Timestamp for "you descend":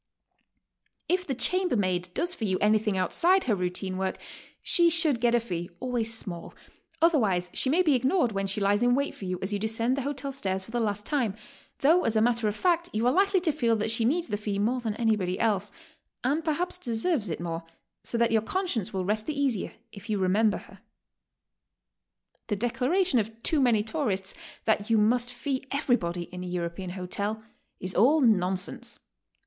9.53-9.95